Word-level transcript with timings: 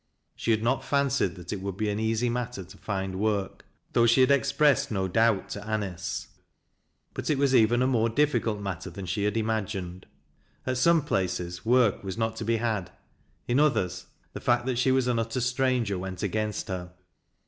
She 0.35 0.49
had 0.49 0.63
not 0.63 0.83
fancied 0.83 1.35
that 1.35 1.53
it 1.53 1.61
would 1.61 1.77
be 1.77 1.87
an 1.91 1.99
easy 1.99 2.27
matter 2.27 2.63
to 2.63 2.77
find 2.79 3.19
work, 3.19 3.65
though 3.93 4.07
she 4.07 4.21
had 4.21 4.31
expressed 4.31 4.89
no 4.89 5.07
doubt 5.07 5.49
to 5.49 5.61
A 5.71 5.77
nice, 5.77 6.25
but 7.13 7.29
it 7.29 7.37
was 7.37 7.53
even 7.53 7.83
a 7.83 7.85
more 7.85 8.09
difficult 8.09 8.59
matter 8.59 8.89
than 8.89 9.05
she 9.05 9.25
had 9.25 9.37
imagined. 9.37 10.07
At 10.65 10.79
some 10.79 11.03
places 11.03 11.65
work 11.67 12.03
was 12.03 12.17
not 12.17 12.35
to 12.37 12.43
be 12.43 12.57
had, 12.57 12.89
in 13.47 13.59
others 13.59 14.07
the 14.33 14.41
fact 14.41 14.65
that 14.65 14.79
she 14.79 14.91
was 14.91 15.05
an 15.05 15.19
utter 15.19 15.39
stranger 15.39 15.99
went 15.99 16.23
against 16.23 16.67
her. 16.67 16.93